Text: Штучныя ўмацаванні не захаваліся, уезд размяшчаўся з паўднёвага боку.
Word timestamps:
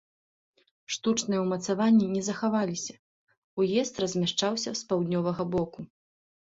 Штучныя 0.95 1.41
ўмацаванні 1.43 2.05
не 2.15 2.23
захаваліся, 2.29 2.95
уезд 3.63 3.93
размяшчаўся 4.07 4.69
з 4.83 4.93
паўднёвага 4.93 5.43
боку. 5.57 5.79